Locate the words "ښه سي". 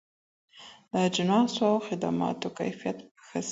3.27-3.49